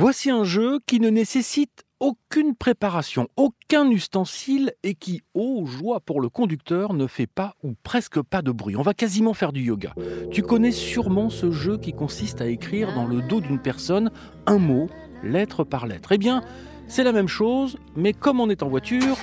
Voici 0.00 0.30
un 0.30 0.44
jeu 0.44 0.78
qui 0.86 1.00
ne 1.00 1.10
nécessite 1.10 1.82
aucune 1.98 2.54
préparation, 2.54 3.26
aucun 3.36 3.90
ustensile 3.90 4.72
et 4.84 4.94
qui, 4.94 5.22
ô 5.34 5.66
joie 5.66 5.98
pour 5.98 6.20
le 6.20 6.28
conducteur, 6.28 6.94
ne 6.94 7.08
fait 7.08 7.26
pas 7.26 7.56
ou 7.64 7.74
presque 7.82 8.22
pas 8.22 8.40
de 8.40 8.52
bruit. 8.52 8.76
On 8.76 8.82
va 8.82 8.94
quasiment 8.94 9.34
faire 9.34 9.52
du 9.52 9.60
yoga. 9.60 9.94
Tu 10.30 10.42
connais 10.42 10.70
sûrement 10.70 11.30
ce 11.30 11.50
jeu 11.50 11.78
qui 11.78 11.94
consiste 11.94 12.40
à 12.40 12.46
écrire 12.46 12.94
dans 12.94 13.06
le 13.06 13.22
dos 13.22 13.40
d'une 13.40 13.58
personne 13.58 14.12
un 14.46 14.58
mot, 14.58 14.88
lettre 15.24 15.64
par 15.64 15.88
lettre. 15.88 16.12
Eh 16.12 16.18
bien, 16.18 16.44
c'est 16.86 17.02
la 17.02 17.10
même 17.10 17.26
chose, 17.26 17.76
mais 17.96 18.12
comme 18.12 18.38
on 18.38 18.50
est 18.50 18.62
en 18.62 18.68
voiture, 18.68 19.16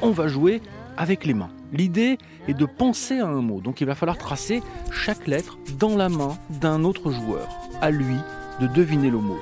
on 0.00 0.10
va 0.10 0.26
jouer 0.26 0.62
avec 0.96 1.26
les 1.26 1.34
mains. 1.34 1.50
L'idée 1.70 2.16
est 2.48 2.54
de 2.54 2.64
penser 2.64 3.18
à 3.18 3.26
un 3.26 3.42
mot, 3.42 3.60
donc 3.60 3.82
il 3.82 3.86
va 3.86 3.94
falloir 3.94 4.16
tracer 4.16 4.62
chaque 4.90 5.26
lettre 5.26 5.58
dans 5.78 5.98
la 5.98 6.08
main 6.08 6.38
d'un 6.62 6.82
autre 6.82 7.10
joueur. 7.10 7.46
À 7.82 7.90
lui 7.90 8.16
de 8.62 8.68
deviner 8.68 9.10
le 9.10 9.18
mot. 9.18 9.38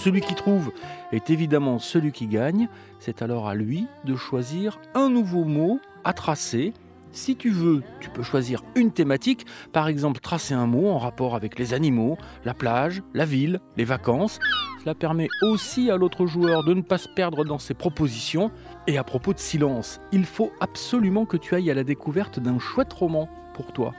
Celui 0.00 0.22
qui 0.22 0.34
trouve 0.34 0.72
est 1.12 1.28
évidemment 1.28 1.78
celui 1.78 2.10
qui 2.10 2.26
gagne. 2.26 2.70
C'est 3.00 3.20
alors 3.20 3.48
à 3.48 3.54
lui 3.54 3.86
de 4.06 4.16
choisir 4.16 4.80
un 4.94 5.10
nouveau 5.10 5.44
mot 5.44 5.78
à 6.04 6.14
tracer. 6.14 6.72
Si 7.12 7.36
tu 7.36 7.50
veux, 7.50 7.82
tu 8.00 8.08
peux 8.08 8.22
choisir 8.22 8.62
une 8.76 8.92
thématique, 8.92 9.44
par 9.74 9.88
exemple 9.88 10.20
tracer 10.20 10.54
un 10.54 10.66
mot 10.66 10.88
en 10.88 10.96
rapport 10.96 11.34
avec 11.34 11.58
les 11.58 11.74
animaux, 11.74 12.16
la 12.46 12.54
plage, 12.54 13.02
la 13.12 13.26
ville, 13.26 13.60
les 13.76 13.84
vacances. 13.84 14.38
Cela 14.80 14.94
permet 14.94 15.28
aussi 15.42 15.90
à 15.90 15.98
l'autre 15.98 16.24
joueur 16.24 16.64
de 16.64 16.72
ne 16.72 16.80
pas 16.80 16.96
se 16.96 17.08
perdre 17.08 17.44
dans 17.44 17.58
ses 17.58 17.74
propositions. 17.74 18.50
Et 18.86 18.96
à 18.96 19.04
propos 19.04 19.34
de 19.34 19.38
silence, 19.38 20.00
il 20.12 20.24
faut 20.24 20.50
absolument 20.60 21.26
que 21.26 21.36
tu 21.36 21.54
ailles 21.54 21.70
à 21.70 21.74
la 21.74 21.84
découverte 21.84 22.40
d'un 22.40 22.58
chouette 22.58 22.94
roman 22.94 23.28
pour 23.52 23.74
toi. 23.74 23.92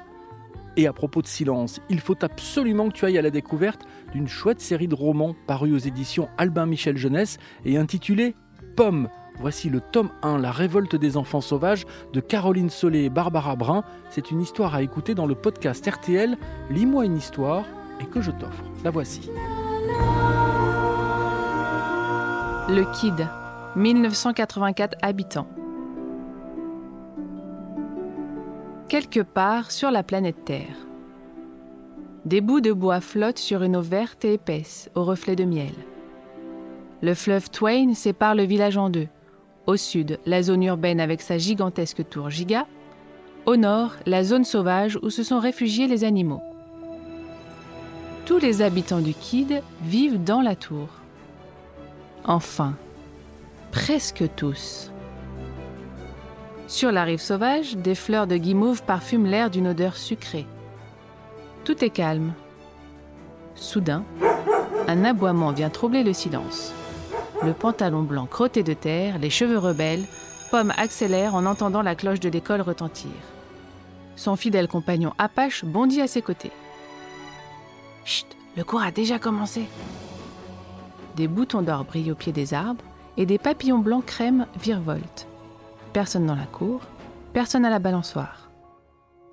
Et 0.78 0.88
à 0.88 0.94
propos 0.94 1.22
de 1.22 1.28
silence, 1.28 1.80
il 1.90 2.00
faut 2.00 2.24
absolument 2.24 2.88
que 2.88 2.94
tu 2.94 3.06
ailles 3.06 3.18
à 3.18 3.22
la 3.22 3.30
découverte 3.30 3.82
d'une 4.14 4.28
chouette 4.28 4.62
série 4.62 4.88
de 4.88 4.96
romans 4.96 5.36
parus 5.48 5.74
aux 5.74 5.88
éditions 5.88 6.30
Albin 6.38 6.66
Michel 6.66 6.98
Jeunesse 6.98 7.38
et 7.66 7.78
intitulée 7.78 8.36
Pomme. 8.76 9.10
Voici 9.40 9.70
le 9.70 9.82
tome 9.82 10.12
1, 10.22 10.38
La 10.38 10.52
révolte 10.52 10.96
des 10.96 11.18
enfants 11.18 11.42
sauvages 11.42 11.86
de 12.14 12.20
Caroline 12.20 12.70
Solé 12.70 13.04
et 13.04 13.10
Barbara 13.10 13.56
Brun. 13.56 13.84
C'est 14.10 14.32
une 14.32 14.42
histoire 14.42 14.76
à 14.76 14.82
écouter 14.82 15.16
dans 15.16 15.26
le 15.26 15.36
podcast 15.36 15.86
RTL 15.86 16.38
Lis-moi 16.70 17.06
une 17.06 17.18
histoire 17.18 17.66
et 18.00 18.06
que 18.06 18.22
je 18.22 18.32
t'offre. 18.32 18.64
La 18.84 18.92
voici. 18.92 19.30
Le 22.70 22.84
Kid, 22.94 23.28
1984 23.76 24.96
habitants. 25.02 25.48
Quelque 28.92 29.22
part 29.22 29.72
sur 29.72 29.90
la 29.90 30.04
planète 30.04 30.44
Terre. 30.44 30.76
Des 32.26 32.42
bouts 32.42 32.60
de 32.60 32.74
bois 32.74 33.00
flottent 33.00 33.40
sur 33.40 33.64
une 33.64 33.78
eau 33.78 33.82
verte 33.82 34.26
et 34.26 34.34
épaisse, 34.34 34.92
au 34.96 35.06
reflet 35.06 35.38
de 35.38 35.46
miel. 35.46 35.72
Le 37.02 37.14
fleuve 37.14 37.50
Twain 37.50 37.94
sépare 37.94 38.36
le 38.36 38.44
village 38.44 38.76
en 38.76 38.90
deux. 38.90 39.08
Au 39.66 39.78
sud, 39.78 40.20
la 40.26 40.44
zone 40.44 40.64
urbaine 40.64 41.00
avec 41.00 41.22
sa 41.22 41.38
gigantesque 41.38 42.06
tour 42.10 42.30
Giga. 42.30 42.68
Au 43.46 43.56
nord, 43.56 43.94
la 44.06 44.26
zone 44.26 44.44
sauvage 44.44 45.00
où 45.02 45.10
se 45.10 45.24
sont 45.24 45.40
réfugiés 45.40 45.88
les 45.88 46.04
animaux. 46.04 46.42
Tous 48.26 48.40
les 48.40 48.62
habitants 48.62 49.00
du 49.00 49.14
Kid 49.14 49.64
vivent 49.86 50.22
dans 50.22 50.42
la 50.42 50.58
tour. 50.58 50.90
Enfin, 52.26 52.76
presque 53.72 54.26
tous. 54.36 54.91
Sur 56.72 56.94
la 56.94 57.04
rive 57.04 57.20
sauvage, 57.20 57.76
des 57.76 57.96
fleurs 57.96 58.28
de 58.28 58.38
guimauve 58.38 58.82
parfument 58.84 59.28
l'air 59.28 59.50
d'une 59.50 59.68
odeur 59.68 59.98
sucrée. 59.98 60.48
Tout 61.66 61.84
est 61.84 61.90
calme. 61.90 62.32
Soudain, 63.56 64.06
un 64.88 65.04
aboiement 65.04 65.52
vient 65.52 65.70
troubler 65.70 66.02
le 66.02 66.14
silence. 66.14 66.74
Le 67.44 67.52
pantalon 67.52 68.04
blanc 68.04 68.26
crotté 68.26 68.64
de 68.64 68.72
terre, 68.72 69.20
les 69.20 69.30
cheveux 69.30 69.58
rebelles, 69.58 70.06
Pomme 70.50 70.72
accélère 70.78 71.36
en 71.36 71.46
entendant 71.46 71.82
la 71.82 71.94
cloche 71.94 72.22
de 72.22 72.30
l'école 72.30 72.62
retentir. 72.62 73.12
Son 74.16 74.38
fidèle 74.38 74.70
compagnon 74.70 75.12
Apache 75.18 75.66
bondit 75.66 76.00
à 76.00 76.08
ses 76.08 76.22
côtés. 76.22 76.54
Chut, 78.06 78.28
le 78.56 78.64
cours 78.64 78.82
a 78.82 78.92
déjà 78.92 79.20
commencé. 79.20 79.66
Des 81.18 81.28
boutons 81.28 81.64
d'or 81.64 81.84
brillent 81.84 82.14
au 82.14 82.16
pied 82.16 82.32
des 82.32 82.54
arbres 82.54 82.86
et 83.18 83.26
des 83.26 83.40
papillons 83.40 83.80
blancs 83.80 84.06
crème 84.06 84.48
virevoltent. 84.58 85.28
Personne 85.94 86.26
dans 86.26 86.36
la 86.36 86.46
cour, 86.46 86.82
personne 87.34 87.66
à 87.66 87.70
la 87.70 87.80
balançoire. 87.80 88.50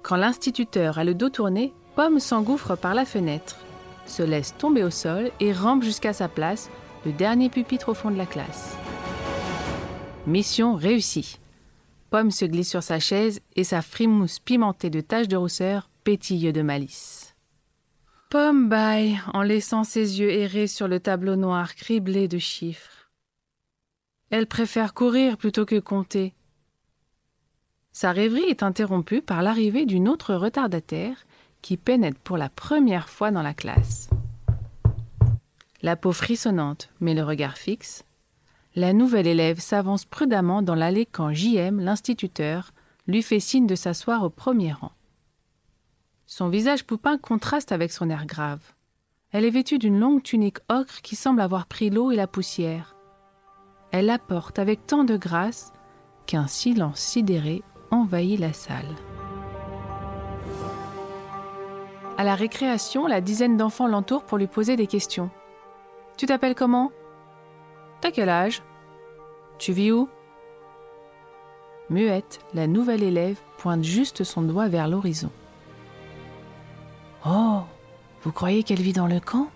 Quand 0.02 0.16
l'instituteur 0.16 0.98
a 0.98 1.04
le 1.04 1.14
dos 1.14 1.28
tourné, 1.28 1.72
Pomme 1.94 2.20
s'engouffre 2.20 2.76
par 2.76 2.94
la 2.94 3.04
fenêtre, 3.04 3.56
se 4.06 4.22
laisse 4.22 4.56
tomber 4.56 4.84
au 4.84 4.90
sol 4.90 5.30
et 5.40 5.52
rampe 5.52 5.82
jusqu'à 5.82 6.12
sa 6.12 6.28
place, 6.28 6.70
le 7.04 7.12
dernier 7.12 7.48
pupitre 7.48 7.88
au 7.88 7.94
fond 7.94 8.10
de 8.10 8.16
la 8.16 8.26
classe. 8.26 8.76
Mission 10.26 10.74
réussie. 10.74 11.38
Pomme 12.10 12.30
se 12.30 12.44
glisse 12.44 12.70
sur 12.70 12.82
sa 12.82 13.00
chaise 13.00 13.40
et 13.54 13.64
sa 13.64 13.82
frimousse 13.82 14.38
pimentée 14.38 14.90
de 14.90 15.00
taches 15.00 15.28
de 15.28 15.36
rousseur 15.36 15.90
pétille 16.04 16.52
de 16.52 16.62
malice. 16.62 17.34
Pomme 18.30 18.68
baille 18.68 19.20
en 19.32 19.42
laissant 19.42 19.84
ses 19.84 20.20
yeux 20.20 20.30
errer 20.30 20.66
sur 20.66 20.88
le 20.88 21.00
tableau 21.00 21.36
noir 21.36 21.74
criblé 21.74 22.28
de 22.28 22.38
chiffres. 22.38 23.10
Elle 24.30 24.46
préfère 24.46 24.94
courir 24.94 25.36
plutôt 25.36 25.64
que 25.64 25.78
compter, 25.78 26.34
sa 28.00 28.12
rêverie 28.12 28.44
est 28.44 28.62
interrompue 28.62 29.22
par 29.22 29.42
l'arrivée 29.42 29.84
d'une 29.84 30.08
autre 30.08 30.32
retardataire 30.32 31.26
qui 31.62 31.76
pénètre 31.76 32.20
pour 32.20 32.36
la 32.36 32.48
première 32.48 33.08
fois 33.08 33.32
dans 33.32 33.42
la 33.42 33.54
classe. 33.54 34.08
La 35.82 35.96
peau 35.96 36.12
frissonnante, 36.12 36.90
mais 37.00 37.12
le 37.12 37.24
regard 37.24 37.58
fixe, 37.58 38.04
la 38.76 38.92
nouvelle 38.92 39.26
élève 39.26 39.58
s'avance 39.58 40.04
prudemment 40.04 40.62
dans 40.62 40.76
l'allée 40.76 41.06
quand 41.06 41.32
JM, 41.32 41.80
l'instituteur, 41.80 42.70
lui 43.08 43.20
fait 43.20 43.40
signe 43.40 43.66
de 43.66 43.74
s'asseoir 43.74 44.22
au 44.22 44.30
premier 44.30 44.72
rang. 44.72 44.92
Son 46.28 46.48
visage 46.48 46.84
poupin 46.84 47.18
contraste 47.18 47.72
avec 47.72 47.90
son 47.90 48.10
air 48.10 48.26
grave. 48.26 48.62
Elle 49.32 49.44
est 49.44 49.50
vêtue 49.50 49.78
d'une 49.78 49.98
longue 49.98 50.22
tunique 50.22 50.58
ocre 50.68 51.02
qui 51.02 51.16
semble 51.16 51.40
avoir 51.40 51.66
pris 51.66 51.90
l'eau 51.90 52.12
et 52.12 52.16
la 52.16 52.28
poussière. 52.28 52.94
Elle 53.90 54.06
la 54.06 54.20
porte 54.20 54.60
avec 54.60 54.86
tant 54.86 55.02
de 55.02 55.16
grâce 55.16 55.72
qu'un 56.28 56.46
silence 56.46 57.00
sidéré 57.00 57.64
envahit 57.90 58.38
la 58.38 58.52
salle. 58.52 58.94
À 62.16 62.24
la 62.24 62.34
récréation, 62.34 63.06
la 63.06 63.20
dizaine 63.20 63.56
d'enfants 63.56 63.86
l'entourent 63.86 64.24
pour 64.24 64.38
lui 64.38 64.48
poser 64.48 64.76
des 64.76 64.88
questions. 64.88 65.30
Tu 66.16 66.26
t'appelles 66.26 66.56
comment? 66.56 66.90
T'as 68.00 68.10
quel 68.10 68.28
âge? 68.28 68.62
Tu 69.58 69.72
vis 69.72 69.92
où? 69.92 70.08
Muette, 71.90 72.40
la 72.54 72.66
nouvelle 72.66 73.02
élève 73.02 73.38
pointe 73.56 73.84
juste 73.84 74.24
son 74.24 74.42
doigt 74.42 74.68
vers 74.68 74.88
l'horizon. 74.88 75.30
Oh 77.24 77.60
Vous 78.22 78.32
croyez 78.32 78.62
qu'elle 78.62 78.82
vit 78.82 78.92
dans 78.92 79.06
le 79.06 79.20
camp? 79.20 79.48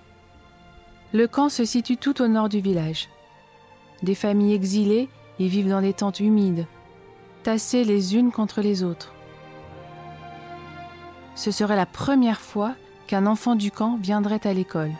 Le 1.13 1.27
camp 1.27 1.49
se 1.49 1.65
situe 1.65 1.97
tout 1.97 2.23
au 2.23 2.29
nord 2.29 2.49
du 2.49 2.61
village. 2.61 3.09
Des 4.03 4.15
familles 4.15 4.55
exilées 4.55 5.09
y 5.39 5.49
vivent 5.49 5.69
dans 5.69 5.83
des 5.83 5.93
tentes 5.93 6.21
humides, 6.21 6.67
tassées 7.43 7.85
les 7.85 8.17
unes 8.17 8.33
contre 8.33 8.61
les 8.61 8.83
autres. 8.83 9.13
Ce 11.35 11.51
serait 11.51 11.77
la 11.77 11.87
première 11.87 12.41
fois 12.41 12.75
qu'un 13.07 13.27
enfant 13.27 13.55
du 13.55 13.71
camp 13.71 13.99
viendrait 14.01 14.47
à 14.47 14.53
l'école. 14.53 14.93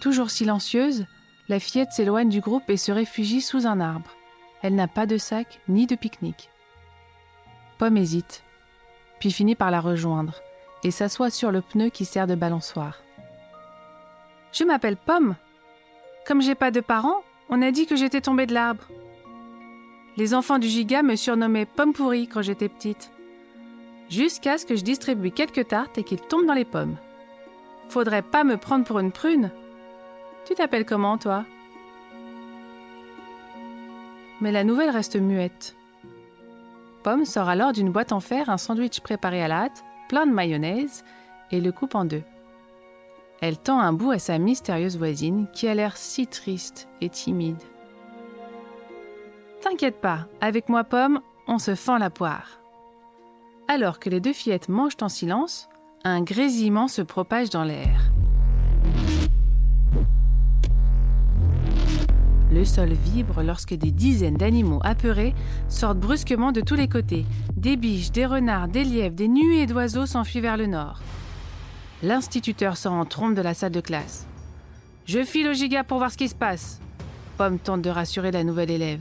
Toujours 0.00 0.30
silencieuse, 0.30 1.06
la 1.48 1.58
fillette 1.58 1.92
s'éloigne 1.92 2.28
du 2.28 2.40
groupe 2.40 2.68
et 2.70 2.76
se 2.76 2.92
réfugie 2.92 3.40
sous 3.40 3.66
un 3.66 3.80
arbre. 3.80 4.10
Elle 4.62 4.74
n'a 4.74 4.88
pas 4.88 5.06
de 5.06 5.16
sac 5.16 5.60
ni 5.68 5.86
de 5.86 5.94
pique-nique. 5.94 6.50
Pomme 7.78 7.96
hésite, 7.96 8.42
puis 9.18 9.30
finit 9.30 9.54
par 9.54 9.70
la 9.70 9.80
rejoindre 9.80 10.40
et 10.84 10.90
s'assoit 10.90 11.30
sur 11.30 11.50
le 11.50 11.62
pneu 11.62 11.88
qui 11.88 12.04
sert 12.04 12.26
de 12.26 12.34
balançoire. 12.34 13.02
Je 14.52 14.64
m'appelle 14.64 14.96
Pomme. 14.96 15.36
Comme 16.26 16.42
j'ai 16.42 16.54
pas 16.54 16.70
de 16.70 16.80
parents, 16.80 17.22
on 17.48 17.62
a 17.62 17.70
dit 17.70 17.86
que 17.86 17.96
j'étais 17.96 18.20
tombée 18.20 18.46
de 18.46 18.54
l'arbre. 18.54 18.84
Les 20.16 20.34
enfants 20.34 20.58
du 20.58 20.68
giga 20.68 21.02
me 21.02 21.16
surnommaient 21.16 21.66
pomme 21.66 21.92
pourrie 21.92 22.26
quand 22.26 22.42
j'étais 22.42 22.68
petite. 22.68 23.10
Jusqu'à 24.08 24.56
ce 24.56 24.66
que 24.66 24.76
je 24.76 24.84
distribue 24.84 25.30
quelques 25.30 25.68
tartes 25.68 25.98
et 25.98 26.04
qu'ils 26.04 26.20
tombent 26.20 26.46
dans 26.46 26.54
les 26.54 26.64
pommes. 26.64 26.96
Faudrait 27.88 28.22
pas 28.22 28.44
me 28.44 28.56
prendre 28.56 28.84
pour 28.84 28.98
une 28.98 29.12
prune. 29.12 29.50
Tu 30.46 30.54
t'appelles 30.54 30.86
comment, 30.86 31.18
toi? 31.18 31.44
Mais 34.40 34.52
la 34.52 34.64
nouvelle 34.64 34.90
reste 34.90 35.16
muette. 35.16 35.76
Pomme 37.02 37.24
sort 37.24 37.48
alors 37.48 37.72
d'une 37.72 37.90
boîte 37.90 38.12
en 38.12 38.20
fer 38.20 38.50
un 38.50 38.58
sandwich 38.58 39.00
préparé 39.00 39.42
à 39.42 39.48
la 39.48 39.64
hâte, 39.64 39.84
plein 40.08 40.26
de 40.26 40.32
mayonnaise, 40.32 41.04
et 41.50 41.60
le 41.60 41.72
coupe 41.72 41.94
en 41.94 42.04
deux. 42.04 42.22
Elle 43.40 43.58
tend 43.58 43.78
un 43.78 43.92
bout 43.92 44.12
à 44.12 44.18
sa 44.18 44.38
mystérieuse 44.38 44.96
voisine 44.96 45.46
qui 45.52 45.68
a 45.68 45.74
l'air 45.74 45.96
si 45.96 46.26
triste 46.26 46.88
et 47.00 47.10
timide. 47.10 47.62
T'inquiète 49.60 50.00
pas, 50.00 50.26
avec 50.40 50.68
moi 50.68 50.84
Pomme, 50.84 51.20
on 51.46 51.58
se 51.58 51.74
fend 51.74 51.98
la 51.98 52.10
poire. 52.10 52.60
Alors 53.68 53.98
que 53.98 54.08
les 54.08 54.20
deux 54.20 54.32
fillettes 54.32 54.68
mangent 54.68 54.96
en 55.00 55.08
silence, 55.08 55.68
Un 56.04 56.22
grésillement 56.22 56.86
se 56.86 57.02
propage 57.02 57.50
dans 57.50 57.64
l'air. 57.64 58.12
Le 62.52 62.64
sol 62.64 62.90
vibre 62.92 63.42
lorsque 63.42 63.74
des 63.74 63.90
dizaines 63.90 64.36
d'animaux 64.36 64.78
apeurés 64.84 65.34
sortent 65.68 65.98
brusquement 65.98 66.52
de 66.52 66.60
tous 66.60 66.76
les 66.76 66.86
côtés. 66.86 67.26
Des 67.56 67.76
biches, 67.76 68.12
des 68.12 68.24
renards, 68.24 68.68
des 68.68 68.84
lièvres, 68.84 69.16
des 69.16 69.26
nuées 69.26 69.66
d'oiseaux 69.66 70.06
s'enfuient 70.06 70.40
vers 70.40 70.56
le 70.56 70.66
nord. 70.66 71.00
L'instituteur 72.02 72.76
sort 72.76 72.92
en 72.92 73.04
trompe 73.04 73.34
de 73.34 73.42
la 73.42 73.54
salle 73.54 73.72
de 73.72 73.80
classe. 73.80 74.26
Je 75.06 75.24
file 75.24 75.48
au 75.48 75.52
giga 75.52 75.84
pour 75.84 75.98
voir 75.98 76.10
ce 76.10 76.16
qui 76.16 76.28
se 76.28 76.34
passe. 76.34 76.80
Pomme 77.38 77.58
tente 77.58 77.82
de 77.82 77.90
rassurer 77.90 78.30
la 78.30 78.44
nouvelle 78.44 78.70
élève. 78.70 79.00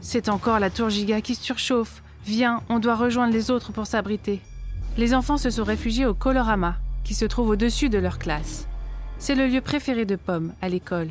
C'est 0.00 0.28
encore 0.28 0.60
la 0.60 0.70
tour 0.70 0.90
giga 0.90 1.20
qui 1.20 1.34
surchauffe. 1.34 2.02
Viens, 2.24 2.62
on 2.68 2.78
doit 2.78 2.96
rejoindre 2.96 3.32
les 3.32 3.50
autres 3.50 3.72
pour 3.72 3.86
s'abriter. 3.86 4.40
Les 4.96 5.14
enfants 5.14 5.38
se 5.38 5.50
sont 5.50 5.64
réfugiés 5.64 6.06
au 6.06 6.14
Colorama, 6.14 6.76
qui 7.04 7.14
se 7.14 7.24
trouve 7.24 7.50
au-dessus 7.50 7.88
de 7.88 7.98
leur 7.98 8.18
classe. 8.18 8.66
C'est 9.18 9.34
le 9.34 9.46
lieu 9.46 9.60
préféré 9.60 10.04
de 10.04 10.16
Pomme 10.16 10.52
à 10.60 10.68
l'école 10.68 11.10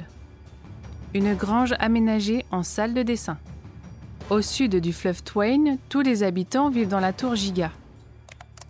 une 1.13 1.33
grange 1.33 1.73
aménagée 1.79 2.45
en 2.51 2.63
salle 2.63 2.93
de 2.93 3.03
dessin. 3.03 3.37
Au 4.29 4.41
sud 4.41 4.75
du 4.75 4.93
fleuve 4.93 5.23
Twain, 5.23 5.77
tous 5.89 6.01
les 6.01 6.23
habitants 6.23 6.69
vivent 6.69 6.89
dans 6.89 6.99
la 6.99 7.13
tour 7.13 7.35
Giga. 7.35 7.71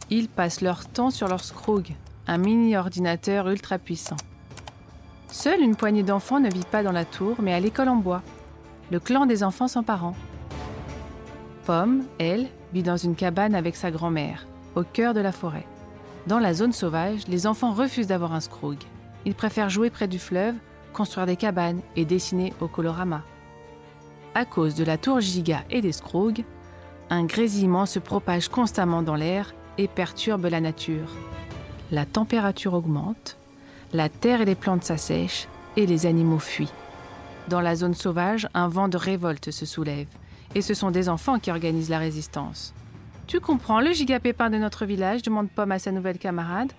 Ils 0.10 0.30
passent 0.30 0.62
leur 0.62 0.88
temps 0.88 1.10
sur 1.10 1.28
leur 1.28 1.44
Scroog, 1.44 1.94
un 2.28 2.38
mini-ordinateur 2.38 3.50
ultra 3.50 3.78
puissant. 3.78 4.18
Seule 5.30 5.62
une 5.62 5.76
poignée 5.76 6.04
d'enfants 6.04 6.40
ne 6.40 6.50
vit 6.50 6.66
pas 6.70 6.84
dans 6.84 6.92
la 6.92 7.06
tour, 7.06 7.38
mais 7.42 7.54
à 7.54 7.60
l'école 7.60 7.90
en 7.90 7.96
bois, 7.96 8.22
le 8.92 9.00
clan 9.00 9.26
des 9.26 9.44
enfants 9.44 9.68
sans 9.68 9.84
parents. 9.84 10.16
Pomme, 11.66 12.06
elle, 12.20 12.48
vit 12.74 12.84
dans 12.84 12.98
une 12.98 13.16
cabane 13.16 13.56
avec 13.56 13.76
sa 13.76 13.92
grand-mère, 13.92 14.48
au 14.76 14.84
cœur 14.84 15.14
de 15.14 15.20
la 15.20 15.32
forêt. 15.32 15.66
Dans 16.28 16.40
la 16.40 16.54
zone 16.54 16.74
sauvage, 16.74 17.28
les 17.28 17.48
enfants 17.48 17.74
refusent 17.74 18.08
d'avoir 18.08 18.34
un 18.34 18.42
Scroog. 18.42 18.78
Ils 19.26 19.36
préfèrent 19.36 19.70
jouer 19.70 19.90
près 19.90 20.08
du 20.08 20.20
fleuve 20.20 20.56
construire 20.98 21.28
des 21.28 21.36
cabanes 21.36 21.82
et 21.96 22.06
dessiner 22.06 22.54
au 22.60 22.68
colorama. 22.68 23.22
À 24.34 24.46
cause 24.46 24.74
de 24.74 24.84
la 24.84 24.98
tour 24.98 25.20
Giga 25.20 25.64
et 25.70 25.80
des 25.80 25.92
Scroogs, 25.92 26.44
un 27.12 27.26
grésillement 27.26 27.86
se 27.86 28.00
propage 28.00 28.50
constamment 28.50 29.04
dans 29.04 29.16
l'air 29.16 29.54
et 29.78 29.88
perturbe 29.88 30.46
la 30.46 30.60
nature. 30.60 31.08
La 31.92 32.06
température 32.06 32.74
augmente, 32.74 33.38
la 33.94 34.10
terre 34.10 34.42
et 34.42 34.46
les 34.46 34.56
plantes 34.56 34.84
s'assèchent 34.84 35.48
et 35.78 35.86
les 35.86 36.06
animaux 36.06 36.40
fuient. 36.40 36.74
Dans 37.48 37.62
la 37.62 37.76
zone 37.76 37.94
sauvage, 37.94 38.50
un 38.54 38.68
vent 38.68 38.90
de 38.90 38.98
révolte 38.98 39.52
se 39.52 39.66
soulève 39.66 40.08
et 40.54 40.62
ce 40.62 40.74
sont 40.74 40.92
des 40.92 41.08
enfants 41.08 41.40
qui 41.40 41.52
organisent 41.52 41.90
la 41.90 42.00
résistance. 42.00 42.74
Tu 43.28 43.40
comprends 43.40 43.82
le 43.82 43.92
giga 43.92 44.20
pépin 44.20 44.50
de 44.50 44.58
notre 44.58 44.86
village 44.86 45.22
demande 45.22 45.50
Pomme 45.50 45.74
à 45.74 45.80
sa 45.80 45.92
nouvelle 45.92 46.18
camarade. 46.18 46.72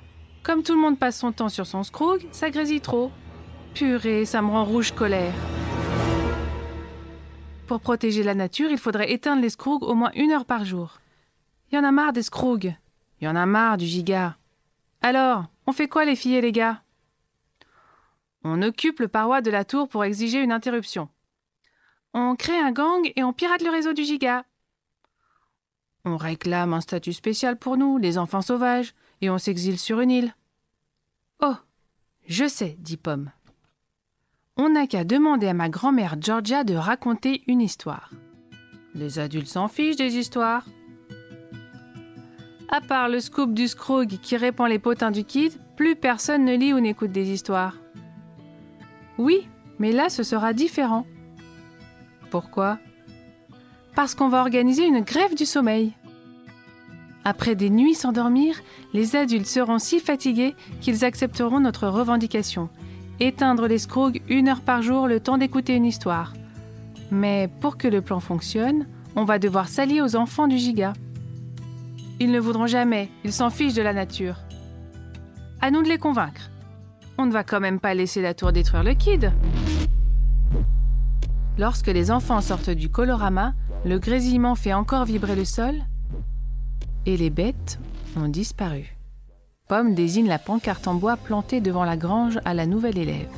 Comme 0.43 0.63
tout 0.63 0.75
le 0.75 0.81
monde 0.81 0.99
passe 0.99 1.19
son 1.19 1.33
temps 1.33 1.51
sur 1.51 1.67
son 1.67 1.83
scroog, 1.83 2.27
ça 2.33 2.51
grésille 2.51 2.81
trop. 2.81 3.11
Purée, 3.75 4.25
ça 4.25 4.41
me 4.41 4.49
rend 4.49 4.65
rouge 4.65 4.93
colère. 4.93 5.35
Pour 7.67 7.81
protéger 7.81 8.23
la 8.23 8.35
nature, 8.35 8.71
il 8.71 8.79
faudrait 8.79 9.13
éteindre 9.13 9.43
les 9.43 9.51
scroogs 9.51 9.83
au 9.83 9.95
moins 9.95 10.11
une 10.15 10.33
heure 10.33 10.47
par 10.47 10.65
jour. 10.65 11.01
Il 11.71 11.77
y 11.77 11.79
en 11.79 11.85
a 11.85 11.93
marre 11.93 12.15
des 12.15 12.23
scroogs. 12.23 12.75
Il 13.21 13.27
y 13.27 13.29
en 13.29 13.37
a 13.37 13.45
marre 13.45 13.77
du 13.77 13.85
giga. 13.85 14.38
Alors, 15.03 15.47
on 15.67 15.73
fait 15.73 15.89
quoi 15.89 16.05
les 16.05 16.17
filles 16.17 16.37
et 16.37 16.41
les 16.41 16.53
gars? 16.53 16.83
On 18.45 18.63
occupe 18.63 19.01
le 19.01 19.09
paroi 19.09 19.41
de 19.41 19.51
la 19.51 19.65
tour 19.65 19.89
pour 19.89 20.05
exiger 20.05 20.43
une 20.43 20.53
interruption. 20.53 21.09
On 22.15 22.37
crée 22.37 22.59
un 22.59 22.73
gang 22.73 23.11
et 23.17 23.23
on 23.23 23.33
pirate 23.33 23.63
le 23.63 23.71
réseau 23.71 23.93
du 23.93 24.05
giga. 24.05 24.45
On 26.05 26.17
réclame 26.17 26.73
un 26.73 26.81
statut 26.81 27.13
spécial 27.13 27.59
pour 27.59 27.77
nous, 27.77 27.99
les 27.99 28.19
enfants 28.19 28.43
sauvages, 28.43 28.95
et 29.21 29.31
on 29.31 29.39
s'exile 29.39 29.79
sur 29.79 30.01
une 30.01 30.11
île. 30.11 30.35
Oh, 31.41 31.57
je 32.27 32.47
sais, 32.47 32.77
dit 32.79 32.97
Pomme 32.97 33.31
on 34.61 34.71
n'a 34.71 34.89
qu'à 34.89 35.05
demander 35.05 35.47
à 35.47 35.55
ma 35.55 35.69
grand-mère 35.69 36.17
Georgia 36.21 36.65
de 36.65 36.75
raconter 36.75 37.45
une 37.47 37.61
histoire. 37.61 38.11
Les 38.93 39.21
adultes 39.21 39.47
s'en 39.47 39.69
fichent 39.69 39.95
des 39.95 40.17
histoires. 40.17 40.65
À 42.71 42.81
part 42.81 43.09
le 43.09 43.21
scoop 43.21 43.55
du 43.55 43.67
Scroog 43.69 44.19
qui 44.21 44.37
répand 44.37 44.69
les 44.69 44.79
potins 44.79 45.11
du 45.11 45.25
kid, 45.25 45.53
plus 45.77 45.97
personne 45.97 46.45
ne 46.45 46.57
lit 46.57 46.73
ou 46.73 46.81
n'écoute 46.81 47.13
des 47.13 47.31
histoires. 47.31 47.77
Oui, 49.17 49.49
mais 49.79 49.93
là 49.93 50.09
ce 50.09 50.23
sera 50.23 50.53
différent. 50.53 51.07
Pourquoi? 52.31 52.79
Parce 53.95 54.15
qu'on 54.15 54.29
va 54.29 54.41
organiser 54.41 54.85
une 54.87 55.01
grève 55.01 55.35
du 55.35 55.47
sommeil. 55.47 55.95
Après 57.25 57.55
des 57.55 57.71
nuits 57.71 57.95
sans 57.95 58.13
dormir, 58.13 58.61
les 58.93 59.17
adultes 59.17 59.47
seront 59.47 59.79
si 59.79 59.99
fatigués 59.99 60.55
qu'ils 60.81 61.05
accepteront 61.05 61.61
notre 61.61 61.89
revendication 61.89 62.69
éteindre 63.21 63.67
les 63.67 63.79
scrogs 63.79 64.21
une 64.29 64.49
heure 64.49 64.61
par 64.61 64.83
jour 64.83 65.09
le 65.09 65.21
temps 65.21 65.39
d'écouter 65.39 65.75
une 65.75 65.87
histoire. 65.87 66.35
Mais 67.11 67.49
pour 67.61 67.77
que 67.77 67.89
le 67.89 68.03
plan 68.03 68.21
fonctionne, 68.21 68.87
on 69.17 69.25
va 69.25 69.39
devoir 69.39 69.69
s'allier 69.69 70.03
aux 70.03 70.17
enfants 70.17 70.47
du 70.47 70.59
giga. 70.59 70.93
Ils 72.21 72.33
ne 72.33 72.41
voudront 72.41 72.67
jamais, 72.67 73.11
ils 73.25 73.33
s'en 73.33 73.51
fichent 73.51 73.75
de 73.75 73.83
la 73.83 73.93
nature. 73.93 74.37
À 75.61 75.71
nous 75.71 75.83
de 75.83 75.89
les 75.89 75.99
convaincre. 75.99 76.51
On 77.17 77.27
ne 77.27 77.33
va 77.33 77.45
quand 77.45 77.61
même 77.61 77.81
pas 77.81 77.95
laisser 77.95 78.23
la 78.23 78.35
tour 78.35 78.53
détruire 78.53 78.83
le 78.83 78.95
kid. 78.95 79.33
Lorsque 81.59 81.89
les 81.89 82.11
enfants 82.11 82.41
sortent 82.41 82.71
du 82.71 82.89
colorama, 82.89 83.55
le 83.85 83.99
grésillement 83.99 84.55
fait 84.55 84.73
encore 84.73 85.05
vibrer 85.05 85.37
le 85.37 85.45
sol 85.45 85.75
et 87.07 87.17
les 87.17 87.31
bêtes 87.31 87.79
ont 88.17 88.29
disparu. 88.29 88.97
Pomme 89.69 89.95
désigne 89.95 90.29
la 90.29 90.39
pancarte 90.39 90.89
en 90.89 90.95
bois 90.95 91.17
plantée 91.17 91.61
devant 91.61 91.85
la 91.85 91.97
grange 91.97 92.41
à 92.45 92.55
la 92.55 92.67
nouvelle 92.67 92.99
élève. 92.99 93.31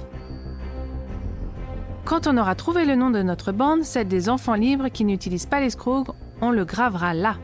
Quand 2.04 2.26
on 2.26 2.36
aura 2.38 2.54
trouvé 2.54 2.84
le 2.84 2.96
nom 2.96 3.10
de 3.10 3.22
notre 3.22 3.52
bande, 3.52 3.84
celle 3.84 4.08
des 4.08 4.28
enfants 4.28 4.54
libres 4.54 4.88
qui 4.88 5.04
n'utilisent 5.04 5.46
pas 5.46 5.60
les 5.60 5.70
scrogs, 5.70 6.10
on 6.40 6.50
le 6.50 6.64
gravera 6.64 7.14
là. 7.14 7.36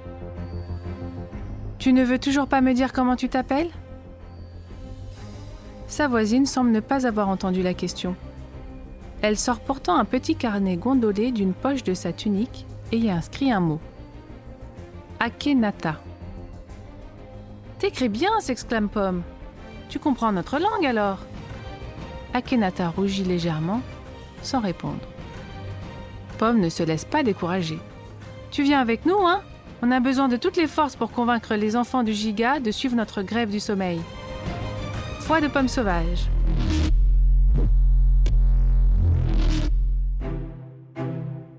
Tu 1.87 1.93
ne 1.93 2.03
veux 2.03 2.19
toujours 2.19 2.49
pas 2.49 2.63
me 2.63 2.73
dire 2.73 2.93
comment 2.93 3.15
tu 3.15 3.29
t'appelles? 3.29 3.71
Sa 5.87 6.09
voisine 6.09 6.45
semble 6.45 6.73
ne 6.73 6.81
pas 6.81 7.07
avoir 7.07 7.29
entendu 7.29 7.63
la 7.63 7.75
question. 7.75 8.17
Elle 9.23 9.39
sort 9.39 9.61
pourtant 9.61 9.97
un 9.97 10.05
petit 10.05 10.35
carnet 10.35 10.77
gondolé 10.77 11.31
d'une 11.31 11.53
poche 11.53 11.85
de 11.85 11.95
sa 11.95 12.13
tunique 12.13 12.67
et 12.91 12.97
y 12.97 13.09
inscrit 13.09 13.53
un 13.53 13.61
mot. 13.61 13.79
Akenata. 15.21 16.01
T'écris 17.79 18.09
bien, 18.09 18.33
s'exclame 18.41 18.89
Pomme. 18.89 19.23
Tu 19.89 20.01
comprends 20.01 20.33
notre 20.33 20.59
langue 20.59 20.87
alors? 20.87 21.21
Akenata 22.35 22.89
rougit 22.89 23.23
légèrement, 23.23 23.81
sans 24.43 24.59
répondre. 24.59 25.07
Pomme 26.39 26.59
ne 26.59 26.69
se 26.69 26.83
laisse 26.83 27.05
pas 27.05 27.23
décourager. 27.23 27.79
Tu 28.51 28.65
viens 28.65 28.81
avec 28.81 29.07
nous, 29.07 29.25
hein? 29.25 29.41
On 29.83 29.91
a 29.91 30.01
besoin 30.01 30.29
de 30.29 30.37
toutes 30.37 30.57
les 30.57 30.67
forces 30.67 30.97
pour 30.97 31.11
convaincre 31.11 31.55
les 31.55 31.77
enfants 31.77 32.03
du 32.03 32.15
giga 32.15 32.61
de 32.61 32.71
suivre 32.71 32.97
notre 32.97 33.23
grève 33.23 33.51
du 33.51 33.61
sommeil. 33.61 34.01
Foi 35.21 35.43
de 35.43 35.49
pomme 35.49 35.69
sauvage. 35.69 36.31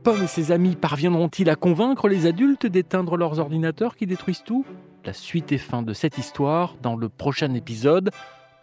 Pomme 0.03 0.23
et 0.23 0.27
ses 0.27 0.51
amis 0.51 0.75
parviendront-ils 0.75 1.49
à 1.49 1.55
convaincre 1.55 2.07
les 2.07 2.25
adultes 2.25 2.65
d'éteindre 2.65 3.17
leurs 3.17 3.39
ordinateurs 3.39 3.95
qui 3.95 4.07
détruisent 4.07 4.43
tout? 4.43 4.65
La 5.05 5.13
suite 5.13 5.51
et 5.51 5.57
fin 5.59 5.83
de 5.83 5.93
cette 5.93 6.17
histoire 6.17 6.75
dans 6.81 6.95
le 6.95 7.09
prochain 7.09 7.53
épisode. 7.53 8.09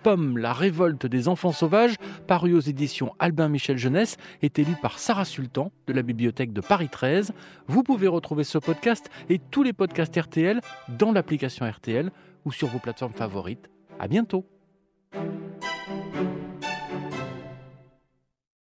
Pomme, 0.05 0.37
la 0.37 0.53
révolte 0.53 1.07
des 1.07 1.29
enfants 1.29 1.51
sauvages, 1.51 1.97
paru 2.27 2.53
aux 2.53 2.61
éditions 2.61 3.15
Albin 3.19 3.49
Michel 3.49 3.79
Jeunesse, 3.79 4.19
est 4.43 4.59
élu 4.59 4.77
par 4.83 4.99
Sarah 4.99 5.25
Sultan 5.25 5.73
de 5.87 5.95
la 5.95 6.03
bibliothèque 6.03 6.53
de 6.53 6.61
Paris 6.61 6.91
13. 6.91 7.33
Vous 7.69 7.83
pouvez 7.83 8.07
retrouver 8.07 8.45
ce 8.45 8.59
podcast 8.59 9.09
et 9.31 9.39
tous 9.39 9.63
les 9.63 9.73
podcasts 9.73 10.15
RTL 10.15 10.61
dans 10.91 11.11
l'application 11.11 11.67
RTL 11.67 12.11
ou 12.45 12.53
sur 12.53 12.69
vos 12.69 12.81
plateformes 12.81 13.15
favorites. 13.15 13.71
À 13.99 14.07
bientôt. 14.07 14.45